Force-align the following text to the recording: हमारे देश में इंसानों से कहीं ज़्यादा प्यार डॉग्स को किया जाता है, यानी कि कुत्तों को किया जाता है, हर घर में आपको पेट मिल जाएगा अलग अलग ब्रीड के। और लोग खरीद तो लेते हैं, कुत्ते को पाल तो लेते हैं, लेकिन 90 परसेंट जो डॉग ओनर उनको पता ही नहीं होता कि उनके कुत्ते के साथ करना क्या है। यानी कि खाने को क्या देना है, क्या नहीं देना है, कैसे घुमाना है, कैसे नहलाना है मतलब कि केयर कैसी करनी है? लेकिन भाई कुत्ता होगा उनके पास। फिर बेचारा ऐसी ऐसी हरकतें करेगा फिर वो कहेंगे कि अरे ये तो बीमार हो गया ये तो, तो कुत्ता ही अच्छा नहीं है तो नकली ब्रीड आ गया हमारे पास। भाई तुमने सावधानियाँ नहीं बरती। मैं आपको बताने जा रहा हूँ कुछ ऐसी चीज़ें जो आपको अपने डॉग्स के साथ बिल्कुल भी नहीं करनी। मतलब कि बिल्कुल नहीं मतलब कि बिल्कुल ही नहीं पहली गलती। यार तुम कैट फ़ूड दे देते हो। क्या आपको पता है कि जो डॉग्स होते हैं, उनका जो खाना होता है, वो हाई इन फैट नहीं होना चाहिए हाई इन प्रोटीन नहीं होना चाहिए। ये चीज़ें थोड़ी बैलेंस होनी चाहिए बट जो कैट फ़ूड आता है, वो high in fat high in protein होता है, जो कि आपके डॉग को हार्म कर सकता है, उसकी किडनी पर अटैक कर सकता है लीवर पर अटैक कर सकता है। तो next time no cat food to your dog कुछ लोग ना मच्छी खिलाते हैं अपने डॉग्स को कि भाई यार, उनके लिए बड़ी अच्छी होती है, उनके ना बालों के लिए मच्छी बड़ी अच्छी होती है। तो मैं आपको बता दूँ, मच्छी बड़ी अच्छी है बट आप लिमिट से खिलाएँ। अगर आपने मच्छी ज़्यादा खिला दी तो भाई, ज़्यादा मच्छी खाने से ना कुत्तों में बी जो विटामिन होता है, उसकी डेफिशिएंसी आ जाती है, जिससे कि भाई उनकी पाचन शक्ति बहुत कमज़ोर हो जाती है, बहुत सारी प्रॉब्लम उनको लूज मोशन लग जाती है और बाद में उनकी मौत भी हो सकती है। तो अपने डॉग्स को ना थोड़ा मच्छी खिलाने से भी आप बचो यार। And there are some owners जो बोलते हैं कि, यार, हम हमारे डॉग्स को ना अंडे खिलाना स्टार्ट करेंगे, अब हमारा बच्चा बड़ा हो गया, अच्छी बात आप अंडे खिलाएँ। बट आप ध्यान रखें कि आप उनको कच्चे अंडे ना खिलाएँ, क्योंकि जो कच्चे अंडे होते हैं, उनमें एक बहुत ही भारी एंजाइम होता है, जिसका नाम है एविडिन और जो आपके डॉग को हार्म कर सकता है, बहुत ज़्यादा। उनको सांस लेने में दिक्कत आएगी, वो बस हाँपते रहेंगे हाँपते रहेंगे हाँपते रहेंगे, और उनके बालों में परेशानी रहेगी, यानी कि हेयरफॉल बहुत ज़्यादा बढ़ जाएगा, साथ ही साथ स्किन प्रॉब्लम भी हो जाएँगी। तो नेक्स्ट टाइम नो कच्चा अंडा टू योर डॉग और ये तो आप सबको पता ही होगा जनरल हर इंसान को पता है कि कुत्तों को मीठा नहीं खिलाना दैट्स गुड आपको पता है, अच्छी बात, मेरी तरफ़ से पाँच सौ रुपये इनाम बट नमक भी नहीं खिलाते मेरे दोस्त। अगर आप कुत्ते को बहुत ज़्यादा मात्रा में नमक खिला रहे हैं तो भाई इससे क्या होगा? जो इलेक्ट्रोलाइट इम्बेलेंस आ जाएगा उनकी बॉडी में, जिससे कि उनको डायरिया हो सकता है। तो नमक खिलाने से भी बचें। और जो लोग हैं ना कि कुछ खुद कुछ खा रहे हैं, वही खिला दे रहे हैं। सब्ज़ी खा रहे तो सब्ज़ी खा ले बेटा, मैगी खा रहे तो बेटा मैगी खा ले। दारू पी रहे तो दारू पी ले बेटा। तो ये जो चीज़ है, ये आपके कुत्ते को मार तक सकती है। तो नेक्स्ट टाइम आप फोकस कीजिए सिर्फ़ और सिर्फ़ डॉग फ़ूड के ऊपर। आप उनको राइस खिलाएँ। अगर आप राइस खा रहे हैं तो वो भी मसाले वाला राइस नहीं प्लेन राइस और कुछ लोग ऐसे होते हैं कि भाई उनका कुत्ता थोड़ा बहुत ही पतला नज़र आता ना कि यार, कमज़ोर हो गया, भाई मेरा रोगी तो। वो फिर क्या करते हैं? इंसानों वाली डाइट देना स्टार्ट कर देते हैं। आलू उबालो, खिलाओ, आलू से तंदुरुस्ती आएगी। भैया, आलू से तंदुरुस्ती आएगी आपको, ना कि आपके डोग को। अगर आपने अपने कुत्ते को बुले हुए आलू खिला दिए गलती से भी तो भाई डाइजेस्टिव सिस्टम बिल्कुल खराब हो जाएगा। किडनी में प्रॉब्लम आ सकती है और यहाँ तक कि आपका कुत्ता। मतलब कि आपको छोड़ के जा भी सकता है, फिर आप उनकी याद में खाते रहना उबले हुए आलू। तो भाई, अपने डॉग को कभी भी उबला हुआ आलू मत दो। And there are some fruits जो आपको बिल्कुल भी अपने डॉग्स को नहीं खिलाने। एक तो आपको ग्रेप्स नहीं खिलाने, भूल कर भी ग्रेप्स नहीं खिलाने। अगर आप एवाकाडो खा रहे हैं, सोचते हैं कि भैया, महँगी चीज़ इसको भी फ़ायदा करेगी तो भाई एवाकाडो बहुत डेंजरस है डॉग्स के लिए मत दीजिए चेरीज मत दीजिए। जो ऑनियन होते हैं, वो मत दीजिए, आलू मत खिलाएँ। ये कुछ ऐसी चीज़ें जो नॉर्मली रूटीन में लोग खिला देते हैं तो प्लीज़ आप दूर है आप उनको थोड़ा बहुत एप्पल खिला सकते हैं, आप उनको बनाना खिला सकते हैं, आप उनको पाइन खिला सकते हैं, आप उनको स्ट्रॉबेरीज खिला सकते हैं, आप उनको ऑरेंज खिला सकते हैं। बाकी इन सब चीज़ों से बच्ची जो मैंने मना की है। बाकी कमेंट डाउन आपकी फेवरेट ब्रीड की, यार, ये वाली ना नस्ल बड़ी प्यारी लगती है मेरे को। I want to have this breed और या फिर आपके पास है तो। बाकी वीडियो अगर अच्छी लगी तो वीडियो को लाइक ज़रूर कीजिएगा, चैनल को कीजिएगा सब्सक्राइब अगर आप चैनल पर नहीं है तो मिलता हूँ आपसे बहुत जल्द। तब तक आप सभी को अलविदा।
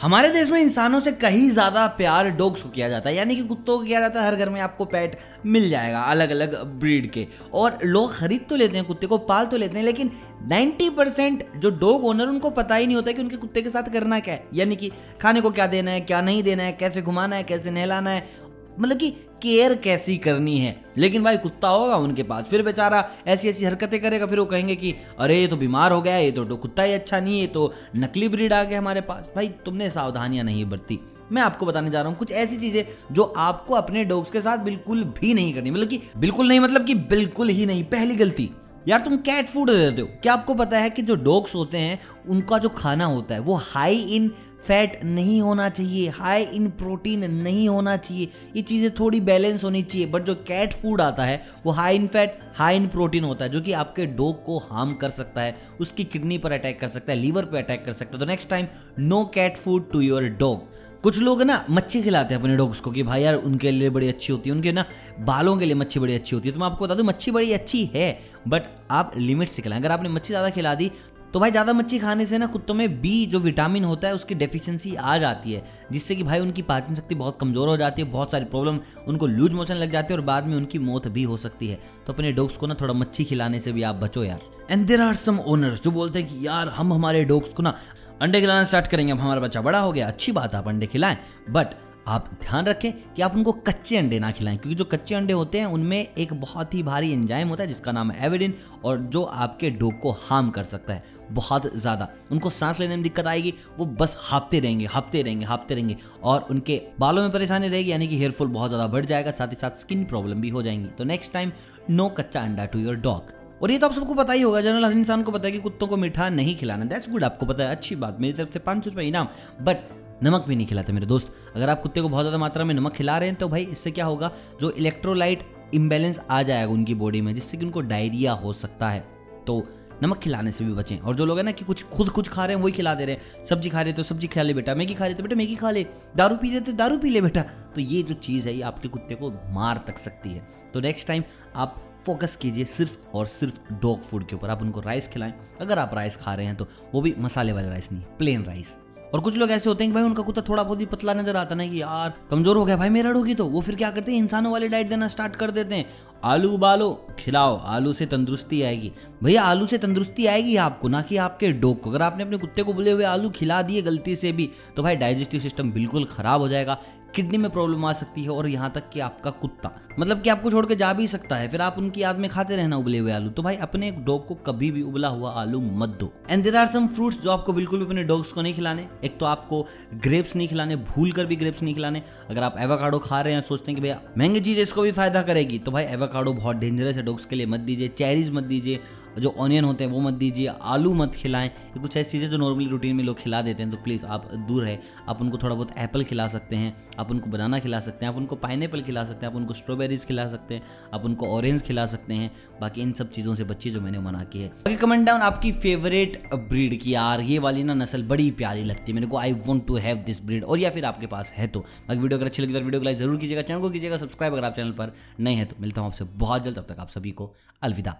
हमारे 0.00 0.28
देश 0.28 0.50
में 0.50 0.60
इंसानों 0.60 0.98
से 1.00 1.10
कहीं 1.12 1.48
ज़्यादा 1.50 1.86
प्यार 1.96 2.28
डॉग्स 2.30 2.62
को 2.62 2.68
किया 2.68 2.88
जाता 2.88 3.08
है, 3.10 3.14
यानी 3.16 3.34
कि 3.36 3.42
कुत्तों 3.42 3.76
को 3.78 3.84
किया 3.84 4.00
जाता 4.00 4.20
है, 4.20 4.26
हर 4.26 4.36
घर 4.36 4.48
में 4.48 4.60
आपको 4.60 4.84
पेट 4.84 5.18
मिल 5.46 5.68
जाएगा 5.70 6.00
अलग 6.00 6.30
अलग 6.30 6.54
ब्रीड 6.80 7.10
के। 7.10 7.26
और 7.54 7.78
लोग 7.84 8.14
खरीद 8.14 8.46
तो 8.50 8.56
लेते 8.56 8.76
हैं, 8.76 8.86
कुत्ते 8.86 9.06
को 9.06 9.18
पाल 9.18 9.46
तो 9.46 9.56
लेते 9.56 9.78
हैं, 9.78 9.84
लेकिन 9.84 10.10
90 10.48 10.88
परसेंट 10.90 11.44
जो 11.56 11.70
डॉग 11.70 12.04
ओनर 12.04 12.28
उनको 12.28 12.50
पता 12.50 12.74
ही 12.74 12.86
नहीं 12.86 12.96
होता 12.96 13.12
कि 13.12 13.22
उनके 13.22 13.36
कुत्ते 13.36 13.62
के 13.62 13.70
साथ 13.70 13.92
करना 13.92 14.20
क्या 14.20 14.34
है। 14.34 14.44
यानी 14.54 14.76
कि 14.76 14.90
खाने 15.22 15.40
को 15.40 15.50
क्या 15.50 15.66
देना 15.66 15.90
है, 15.90 16.00
क्या 16.00 16.20
नहीं 16.20 16.42
देना 16.42 16.62
है, 16.62 16.72
कैसे 16.72 17.02
घुमाना 17.02 17.36
है, 17.36 17.44
कैसे 17.44 17.70
नहलाना 17.70 18.10
है 18.10 18.48
मतलब 18.80 18.96
कि 18.96 19.10
केयर 19.42 19.74
कैसी 19.74 20.16
करनी 20.16 20.56
है? 20.58 20.74
लेकिन 20.98 21.22
भाई 21.24 21.36
कुत्ता 21.36 21.68
होगा 21.68 21.96
उनके 21.96 22.22
पास। 22.22 22.44
फिर 22.44 22.62
बेचारा 22.62 23.04
ऐसी 23.26 23.48
ऐसी 23.48 23.64
हरकतें 23.64 24.00
करेगा 24.00 24.26
फिर 24.26 24.38
वो 24.38 24.44
कहेंगे 24.46 24.76
कि 24.76 24.94
अरे 25.18 25.38
ये 25.40 25.46
तो 25.46 25.56
बीमार 25.56 25.92
हो 25.92 26.00
गया 26.02 26.16
ये 26.16 26.30
तो, 26.30 26.44
तो 26.44 26.56
कुत्ता 26.56 26.82
ही 26.82 26.92
अच्छा 26.92 27.20
नहीं 27.20 27.40
है 27.40 27.46
तो 27.46 27.72
नकली 27.96 28.28
ब्रीड 28.28 28.52
आ 28.52 28.62
गया 28.64 28.78
हमारे 28.78 29.00
पास। 29.00 29.30
भाई 29.36 29.48
तुमने 29.64 29.90
सावधानियाँ 29.90 30.44
नहीं 30.44 30.64
बरती। 30.64 30.98
मैं 31.32 31.42
आपको 31.42 31.66
बताने 31.66 31.90
जा 31.90 32.00
रहा 32.00 32.10
हूँ 32.10 32.18
कुछ 32.18 32.32
ऐसी 32.32 32.56
चीज़ें 32.56 32.84
जो 33.12 33.22
आपको 33.22 33.74
अपने 33.74 34.04
डॉग्स 34.04 34.30
के 34.30 34.40
साथ 34.40 34.58
बिल्कुल 34.58 35.04
भी 35.20 35.34
नहीं 35.34 35.52
करनी। 35.54 35.70
मतलब 35.70 35.88
कि 35.88 36.00
बिल्कुल 36.16 36.48
नहीं 36.48 36.60
मतलब 36.60 36.86
कि 36.86 36.94
बिल्कुल 36.94 37.48
ही 37.48 37.66
नहीं 37.66 37.84
पहली 37.84 38.16
गलती। 38.16 38.50
यार 38.88 39.00
तुम 39.00 39.16
कैट 39.18 39.46
फ़ूड 39.46 39.70
दे 39.70 39.76
देते 39.76 40.02
हो। 40.02 40.08
क्या 40.22 40.32
आपको 40.32 40.54
पता 40.54 40.78
है 40.78 40.90
कि 40.90 41.02
जो 41.02 41.14
डॉग्स 41.14 41.54
होते 41.54 41.78
हैं, 41.78 41.98
उनका 42.28 42.58
जो 42.58 42.68
खाना 42.68 43.04
होता 43.04 43.34
है, 43.34 43.40
वो 43.40 43.54
हाई 43.54 43.98
इन 44.16 44.28
फैट 44.66 44.98
नहीं 45.04 45.40
होना 45.42 45.68
चाहिए 45.68 46.08
हाई 46.08 46.42
इन 46.44 46.68
प्रोटीन 46.70 47.24
नहीं 47.32 47.68
होना 47.68 47.96
चाहिए। 47.96 48.28
ये 48.56 48.62
चीज़ें 48.62 48.90
थोड़ी 48.94 49.20
बैलेंस 49.20 49.64
होनी 49.64 49.82
चाहिए 49.82 50.06
बट 50.06 50.22
जो 50.22 50.34
कैट 50.46 50.72
फ़ूड 50.72 51.00
आता 51.00 51.24
है, 51.24 51.42
वो 51.66 51.72
high 51.72 51.96
in 51.96 52.06
fat 52.06 52.38
high 52.56 52.76
in 52.76 52.88
protein 52.88 53.24
होता 53.24 53.44
है, 53.44 53.50
जो 53.50 53.60
कि 53.60 53.72
आपके 53.72 54.06
डॉग 54.06 54.44
को 54.44 54.58
हार्म 54.62 54.94
कर 54.94 55.10
सकता 55.10 55.42
है, 55.42 55.56
उसकी 55.80 56.04
किडनी 56.04 56.38
पर 56.38 56.52
अटैक 56.52 56.80
कर 56.80 56.88
सकता 56.88 57.12
है 57.12 57.18
लीवर 57.18 57.44
पर 57.44 57.58
अटैक 57.58 57.84
कर 57.84 57.92
सकता 57.92 58.16
है। 58.16 58.20
तो 58.20 58.26
next 58.26 58.48
time 58.50 58.66
no 58.98 59.24
cat 59.34 59.56
food 59.56 59.90
to 59.92 60.00
your 60.00 60.28
dog 60.38 60.68
कुछ 61.02 61.18
लोग 61.18 61.42
ना 61.42 61.64
मच्छी 61.70 62.02
खिलाते 62.02 62.34
हैं 62.34 62.40
अपने 62.40 62.56
डॉग्स 62.56 62.80
को 62.80 62.90
कि 62.90 63.02
भाई 63.02 63.22
यार, 63.22 63.34
उनके 63.34 63.70
लिए 63.70 63.90
बड़ी 63.90 64.08
अच्छी 64.08 64.32
होती 64.32 64.50
है, 64.50 64.56
उनके 64.56 64.72
ना 64.72 64.84
बालों 65.20 65.56
के 65.58 65.64
लिए 65.64 65.74
मच्छी 65.74 66.00
बड़ी 66.00 66.14
अच्छी 66.14 66.36
होती 66.36 66.48
है। 66.48 66.54
तो 66.54 66.60
मैं 66.60 66.66
आपको 66.66 66.84
बता 66.84 66.94
दूँ, 66.94 67.04
मच्छी 67.06 67.30
बड़ी 67.30 67.52
अच्छी 67.52 67.84
है 67.94 68.18
बट 68.48 68.62
आप 68.90 69.12
लिमिट 69.16 69.48
से 69.48 69.62
खिलाएँ। 69.62 69.80
अगर 69.80 69.92
आपने 69.92 70.08
मच्छी 70.08 70.28
ज़्यादा 70.28 70.50
खिला 70.50 70.74
दी 70.74 70.90
तो 71.34 71.40
भाई, 71.40 71.50
ज़्यादा 71.50 71.72
मच्छी 71.72 71.98
खाने 71.98 72.24
से 72.26 72.38
ना 72.38 72.46
कुत्तों 72.46 72.74
में 72.74 73.00
बी 73.00 73.26
जो 73.26 73.38
विटामिन 73.40 73.84
होता 73.84 74.08
है, 74.08 74.14
उसकी 74.14 74.34
डेफिशिएंसी 74.34 74.94
आ 74.94 75.16
जाती 75.18 75.52
है, 75.52 75.62
जिससे 75.92 76.14
कि 76.16 76.22
भाई 76.22 76.40
उनकी 76.40 76.62
पाचन 76.62 76.94
शक्ति 76.94 77.14
बहुत 77.14 77.38
कमज़ोर 77.40 77.68
हो 77.68 77.76
जाती 77.76 78.02
है, 78.02 78.10
बहुत 78.10 78.32
सारी 78.32 78.44
प्रॉब्लम 78.44 78.78
उनको 79.08 79.26
लूज 79.26 79.52
मोशन 79.52 79.74
लग 79.74 79.92
जाती 79.92 80.12
है 80.12 80.18
और 80.18 80.24
बाद 80.24 80.46
में 80.46 80.56
उनकी 80.56 80.78
मौत 80.78 81.06
भी 81.08 81.22
हो 81.22 81.36
सकती 81.36 81.68
है। 81.68 81.78
तो 82.06 82.12
अपने 82.12 82.32
डॉग्स 82.32 82.56
को 82.56 82.66
ना 82.66 82.74
थोड़ा 82.80 82.94
मच्छी 82.94 83.24
खिलाने 83.24 83.60
से 83.60 83.72
भी 83.72 83.82
आप 83.82 83.94
बचो 83.94 84.24
यार। 84.24 84.40
And 84.70 84.86
there 84.86 85.00
are 85.00 85.14
some 85.14 85.38
owners 85.38 85.82
जो 85.82 85.90
बोलते 85.90 86.18
हैं 86.18 86.28
कि, 86.28 86.46
यार, 86.46 86.68
हम 86.68 86.92
हमारे 86.92 87.24
डॉग्स 87.24 87.48
को 87.48 87.62
ना 87.62 87.74
अंडे 88.22 88.40
खिलाना 88.40 88.64
स्टार्ट 88.64 88.86
करेंगे, 88.86 89.12
अब 89.12 89.20
हमारा 89.20 89.40
बच्चा 89.40 89.60
बड़ा 89.60 89.78
हो 89.78 89.92
गया, 89.92 90.08
अच्छी 90.08 90.32
बात 90.32 90.54
आप 90.54 90.68
अंडे 90.68 90.86
खिलाएँ। 90.86 91.16
बट 91.50 91.74
आप 92.08 92.28
ध्यान 92.42 92.66
रखें 92.66 92.92
कि 93.14 93.22
आप 93.22 93.34
उनको 93.34 93.52
कच्चे 93.52 93.96
अंडे 93.96 94.18
ना 94.18 94.30
खिलाएँ, 94.30 94.56
क्योंकि 94.56 94.74
जो 94.74 94.84
कच्चे 94.84 95.14
अंडे 95.14 95.32
होते 95.32 95.58
हैं, 95.58 95.66
उनमें 95.66 95.98
एक 95.98 96.32
बहुत 96.34 96.74
ही 96.74 96.82
भारी 96.82 97.12
एंजाइम 97.12 97.48
होता 97.48 97.62
है, 97.62 97.68
जिसका 97.68 97.92
नाम 97.92 98.10
है 98.10 98.26
एविडिन 98.26 98.54
और 98.84 98.98
जो 98.98 99.22
आपके 99.22 99.70
डॉग 99.70 99.98
को 100.00 100.10
हार्म 100.20 100.50
कर 100.50 100.64
सकता 100.64 100.94
है, 100.94 101.02
बहुत 101.30 101.66
ज़्यादा। 101.76 102.08
उनको 102.32 102.50
सांस 102.50 102.80
लेने 102.80 102.96
में 102.96 103.02
दिक्कत 103.02 103.26
आएगी, 103.26 103.54
वो 103.78 103.86
बस 103.86 104.16
हाँपते 104.20 104.60
रहेंगे 104.60 104.86
हाँपते 104.86 105.22
रहेंगे 105.22 105.46
हाँपते 105.46 105.74
रहेंगे, 105.74 105.96
और 106.22 106.46
उनके 106.50 106.80
बालों 107.00 107.22
में 107.22 107.30
परेशानी 107.32 107.68
रहेगी, 107.68 107.90
यानी 107.92 108.08
कि 108.08 108.18
हेयरफॉल 108.18 108.48
बहुत 108.48 108.70
ज़्यादा 108.70 108.86
बढ़ 108.86 109.04
जाएगा, 109.06 109.30
साथ 109.30 109.48
ही 109.48 109.56
साथ 109.56 109.76
स्किन 109.76 110.04
प्रॉब्लम 110.04 110.40
भी 110.40 110.48
हो 110.48 110.62
जाएँगी। 110.62 110.88
तो 110.98 111.04
नेक्स्ट 111.04 111.32
टाइम 111.32 111.52
नो 111.90 112.08
कच्चा 112.10 112.40
अंडा 112.40 112.64
टू 112.64 112.78
योर 112.78 112.96
डॉग 112.98 113.32
और 113.62 113.70
ये 113.70 113.78
तो 113.78 113.86
आप 113.86 113.92
सबको 113.92 114.14
पता 114.14 114.32
ही 114.32 114.42
होगा 114.42 114.60
जनरल 114.60 114.84
हर 114.84 114.92
इंसान 114.92 115.22
को 115.22 115.32
पता 115.32 115.46
है 115.46 115.52
कि 115.52 115.58
कुत्तों 115.58 115.86
को 115.86 115.96
मीठा 115.96 116.28
नहीं 116.30 116.56
खिलाना 116.56 116.84
दैट्स 116.84 117.10
गुड 117.10 117.24
आपको 117.24 117.46
पता 117.46 117.64
है, 117.64 117.70
अच्छी 117.70 117.96
बात, 117.96 118.16
मेरी 118.20 118.32
तरफ़ 118.32 118.50
से 118.50 118.58
पाँच 118.58 118.84
सौ 118.84 118.90
रुपये 118.90 119.06
इनाम 119.08 119.28
बट 119.62 119.82
नमक 120.22 120.44
भी 120.48 120.56
नहीं 120.56 120.66
खिलाते 120.66 120.92
मेरे 120.92 121.06
दोस्त। 121.06 121.32
अगर 121.56 121.70
आप 121.70 121.82
कुत्ते 121.82 122.00
को 122.00 122.08
बहुत 122.08 122.22
ज़्यादा 122.22 122.38
मात्रा 122.38 122.64
में 122.64 122.74
नमक 122.74 122.92
खिला 122.92 123.18
रहे 123.18 123.28
हैं 123.28 123.38
तो 123.38 123.48
भाई 123.48 123.64
इससे 123.66 123.90
क्या 123.90 124.04
होगा? 124.04 124.30
जो 124.60 124.70
इलेक्ट्रोलाइट 124.70 125.42
इम्बेलेंस 125.74 126.20
आ 126.30 126.42
जाएगा 126.42 126.72
उनकी 126.72 126.94
बॉडी 126.94 127.20
में, 127.20 127.34
जिससे 127.34 127.56
कि 127.56 127.64
उनको 127.64 127.80
डायरिया 127.82 128.32
हो 128.32 128.52
सकता 128.52 128.88
है। 128.90 129.00
तो 129.46 129.62
नमक 130.02 130.18
खिलाने 130.18 130.52
से 130.52 130.64
भी 130.64 130.72
बचें। 130.72 130.98
और 130.98 131.16
जो 131.16 131.24
लोग 131.26 131.38
हैं 131.38 131.44
ना 131.44 131.52
कि 131.52 131.64
कुछ 131.64 131.82
खुद 131.86 132.08
कुछ 132.08 132.28
खा 132.28 132.44
रहे 132.44 132.56
हैं, 132.56 132.62
वही 132.62 132.72
खिला 132.72 132.94
दे 132.94 133.04
रहे 133.04 133.14
हैं। 133.14 133.44
सब्ज़ी 133.46 133.70
खा 133.70 133.82
रहे 133.82 133.92
तो 133.92 134.02
सब्ज़ी 134.02 134.28
खा 134.28 134.42
ले 134.42 134.54
बेटा, 134.54 134.74
मैगी 134.74 134.94
खा 134.94 135.04
रहे 135.04 135.14
तो 135.14 135.22
बेटा 135.22 135.36
मैगी 135.36 135.54
खा 135.56 135.70
ले। 135.70 135.84
दारू 136.16 136.36
पी 136.36 136.50
रहे 136.50 136.60
तो 136.60 136.72
दारू 136.72 136.98
पी 136.98 137.10
ले 137.10 137.20
बेटा। 137.20 137.42
तो 137.74 137.80
ये 137.80 138.02
जो 138.02 138.14
चीज़ 138.16 138.48
है, 138.48 138.54
ये 138.54 138.62
आपके 138.62 138.88
कुत्ते 138.88 139.14
को 139.14 139.30
मार 139.50 139.84
तक 139.86 139.98
सकती 139.98 140.30
है। 140.30 140.46
तो 140.74 140.80
नेक्स्ट 140.80 141.06
टाइम 141.08 141.24
आप 141.56 141.76
फोकस 142.06 142.36
कीजिए 142.36 142.64
सिर्फ़ 142.64 142.96
और 143.14 143.26
सिर्फ़ 143.28 143.58
डॉग 143.72 144.02
फ़ूड 144.02 144.26
के 144.26 144.36
ऊपर। 144.36 144.50
आप 144.50 144.62
उनको 144.62 144.80
राइस 144.80 145.08
खिलाएँ। 145.08 145.34
अगर 145.60 145.78
आप 145.78 145.94
राइस 145.94 146.16
खा 146.16 146.34
रहे 146.34 146.46
हैं 146.46 146.56
तो 146.56 146.68
वो 146.94 147.00
भी 147.00 147.14
मसाले 147.18 147.52
वाला 147.52 147.68
राइस 147.68 147.92
नहीं 147.92 148.02
प्लेन 148.18 148.44
राइस 148.44 148.78
और 149.14 149.20
कुछ 149.20 149.36
लोग 149.36 149.50
ऐसे 149.50 149.68
होते 149.68 149.84
हैं 149.84 149.92
कि 149.92 149.94
भाई 149.94 150.04
उनका 150.04 150.22
कुत्ता 150.22 150.42
थोड़ा 150.48 150.62
बहुत 150.62 150.80
ही 150.80 150.86
पतला 150.86 151.14
नज़र 151.14 151.36
आता 151.36 151.54
ना 151.54 151.66
कि 151.66 151.80
यार, 151.82 152.12
कमज़ोर 152.30 152.56
हो 152.56 152.64
गया, 152.64 152.76
भाई 152.76 152.88
मेरा 152.88 153.10
रोगी 153.10 153.34
तो। 153.34 153.44
वो 153.44 153.60
फिर 153.60 153.74
क्या 153.74 153.90
करते 153.90 154.12
हैं? 154.12 154.18
इंसानों 154.18 154.52
वाली 154.52 154.68
डाइट 154.68 154.88
देना 154.88 155.08
स्टार्ट 155.08 155.36
कर 155.36 155.50
देते 155.50 155.74
हैं। 155.74 155.84
आलू 156.24 156.50
उबालो, 156.50 156.90
खिलाओ, 157.18 157.56
आलू 157.56 157.92
से 157.92 158.06
तंदुरुस्ती 158.06 158.62
आएगी। 158.62 158.92
भैया, 159.24 159.42
आलू 159.42 159.66
से 159.66 159.78
तंदुरुस्ती 159.78 160.26
आएगी 160.26 160.56
आपको, 160.56 160.88
ना 160.88 161.02
कि 161.02 161.16
आपके 161.16 161.52
डोग 161.52 161.80
को। 161.80 161.90
अगर 161.90 162.02
आपने 162.02 162.24
अपने 162.24 162.36
कुत्ते 162.36 162.62
को 162.62 162.72
बुले 162.72 162.90
हुए 162.90 163.04
आलू 163.04 163.30
खिला 163.30 163.60
दिए 163.62 163.82
गलती 163.82 164.16
से 164.16 164.32
भी 164.32 164.50
तो 164.76 164.82
भाई 164.82 164.96
डाइजेस्टिव 164.96 165.40
सिस्टम 165.40 165.70
बिल्कुल 165.72 166.04
खराब 166.04 166.40
हो 166.40 166.48
जाएगा। 166.48 166.78
किडनी 167.14 167.38
में 167.38 167.50
प्रॉब्लम 167.50 167.84
आ 167.84 167.92
सकती 167.92 168.22
है 168.22 168.30
और 168.30 168.48
यहाँ 168.48 168.70
तक 168.70 168.88
कि 168.90 169.00
आपका 169.00 169.30
कुत्ता। 169.30 169.70
मतलब 169.98 170.20
कि 170.22 170.30
आपको 170.30 170.50
छोड़ 170.50 170.64
के 170.66 170.74
जा 170.74 170.92
भी 170.92 171.06
सकता 171.06 171.36
है, 171.36 171.48
फिर 171.48 171.60
आप 171.60 171.78
उनकी 171.78 172.02
याद 172.02 172.18
में 172.18 172.28
खाते 172.30 172.56
रहना 172.56 172.76
उबले 172.76 172.98
हुए 172.98 173.12
आलू। 173.12 173.30
तो 173.30 173.42
भाई, 173.42 173.56
अपने 173.56 173.90
डॉग 173.90 174.26
को 174.26 174.34
कभी 174.46 174.70
भी 174.70 174.82
उबला 174.82 175.08
हुआ 175.08 175.30
आलू 175.32 175.60
मत 175.60 175.88
दो। 175.88 176.12
And 176.30 176.44
there 176.44 176.56
are 176.56 176.66
some 176.66 176.86
fruits 176.86 177.20
जो 177.20 177.30
आपको 177.30 177.52
बिल्कुल 177.52 177.78
भी 177.78 177.84
अपने 177.84 178.04
डॉग्स 178.04 178.32
को 178.32 178.42
नहीं 178.42 178.54
खिलाने। 178.54 178.86
एक 179.04 179.18
तो 179.18 179.26
आपको 179.26 179.66
ग्रेप्स 179.94 180.36
नहीं 180.36 180.48
खिलाने, 180.48 180.76
भूल 180.76 181.12
कर 181.12 181.26
भी 181.26 181.36
ग्रेप्स 181.36 181.62
नहीं 181.62 181.74
खिलाने। 181.74 182.02
अगर 182.30 182.42
आप 182.42 182.56
एवाकाडो 182.58 182.98
खा 182.98 183.20
रहे 183.20 183.34
हैं, 183.34 183.42
सोचते 183.42 183.70
हैं 183.72 183.76
कि 183.76 183.82
भैया, 183.82 184.00
महँगी 184.18 184.40
चीज़ 184.40 184.60
इसको 184.60 184.82
भी 184.82 184.92
फ़ायदा 184.92 185.22
करेगी 185.22 185.58
तो 185.58 185.70
भाई 185.70 185.84
एवाकाडो 185.84 186.32
बहुत 186.32 186.56
डेंजरस 186.56 186.96
है 186.96 187.02
डॉग्स 187.02 187.26
के 187.26 187.36
लिए 187.36 187.46
मत 187.46 187.60
दीजिए 187.60 187.88
चेरीज 187.88 188.30
मत 188.30 188.44
दीजिए। 188.44 188.80
जो 189.18 189.34
ऑनियन 189.38 189.64
होते 189.64 189.84
हैं, 189.84 189.90
वो 189.90 190.00
मत 190.00 190.14
दीजिए, 190.14 190.46
आलू 190.46 190.92
मत 190.94 191.14
खिलाएँ। 191.14 191.48
ये 191.48 191.80
कुछ 191.80 191.96
ऐसी 191.96 192.10
चीज़ें 192.10 192.30
जो 192.30 192.38
नॉर्मली 192.38 192.66
रूटीन 192.68 192.96
में 192.96 193.04
लोग 193.04 193.18
खिला 193.18 193.42
देते 193.42 193.62
हैं 193.62 193.72
तो 193.72 193.78
प्लीज़ 193.78 194.04
आप 194.06 194.30
दूर 194.48 194.64
है 194.64 194.78
आप 195.08 195.20
उनको 195.20 195.38
थोड़ा 195.38 195.54
बहुत 195.54 195.74
एप्पल 195.78 196.04
खिला 196.04 196.26
सकते 196.28 196.56
हैं, 196.56 196.74
आप 196.98 197.10
उनको 197.10 197.30
बनाना 197.30 197.58
खिला 197.58 197.80
सकते 197.80 198.06
हैं, 198.06 198.12
आप 198.12 198.18
उनको 198.18 198.36
पाइन 198.38 198.66
खिला 198.80 199.04
सकते 199.04 199.26
हैं, 199.26 199.32
आप 199.32 199.36
उनको 199.36 199.54
स्ट्रॉबेरीज 199.54 200.04
खिला 200.04 200.28
सकते 200.28 200.54
हैं, 200.54 200.62
आप 200.94 201.04
उनको 201.04 201.26
ऑरेंज 201.28 201.62
खिला 201.62 201.86
सकते 201.86 202.14
हैं। 202.14 202.30
बाकी 202.60 202.80
इन 202.80 202.92
सब 202.92 203.10
चीज़ों 203.10 203.34
से 203.34 203.44
बच्ची 203.44 203.70
जो 203.70 203.80
मैंने 203.80 203.98
मना 204.00 204.22
की 204.24 204.38
है। 204.38 204.48
बाकी 204.48 204.76
कमेंट 204.76 205.06
डाउन 205.06 205.20
आपकी 205.22 205.52
फेवरेट 205.54 206.22
ब्रीड 206.34 206.78
की, 206.80 206.94
यार, 206.94 207.20
ये 207.22 207.38
वाली 207.38 207.62
ना 207.62 207.74
नस्ल 207.74 208.02
बड़ी 208.04 208.30
प्यारी 208.32 208.64
लगती 208.64 208.92
है 208.92 208.94
मेरे 208.94 209.06
को। 209.06 209.16
I 209.18 209.32
want 209.46 209.66
to 209.66 209.76
have 209.78 209.98
this 210.06 210.22
breed 210.24 210.44
और 210.44 210.58
या 210.58 210.70
फिर 210.70 210.84
आपके 210.84 211.06
पास 211.06 211.32
है 211.32 211.46
तो। 211.48 211.60
बाकी 211.88 212.00
वीडियो 212.00 212.18
अगर 212.18 212.26
अच्छी 212.26 212.42
लगी 212.42 212.52
तो 212.52 212.60
वीडियो 212.60 212.80
को 212.80 212.84
लाइक 212.84 212.98
ज़रूर 212.98 213.16
कीजिएगा, 213.16 213.42
चैनल 213.42 213.60
को 213.60 213.70
कीजिएगा 213.70 213.96
सब्सक्राइब 213.96 214.34
अगर 214.34 214.44
आप 214.44 214.54
चैनल 214.54 214.72
पर 214.72 214.92
नहीं 215.20 215.36
है 215.36 215.44
तो 215.44 215.56
मिलता 215.60 215.80
हूँ 215.80 215.90
आपसे 215.90 216.04
बहुत 216.04 216.44
जल्द। 216.44 216.58
तब 216.58 216.66
तक 216.68 216.80
आप 216.80 216.88
सभी 216.90 217.10
को 217.12 217.32
अलविदा। 217.62 217.96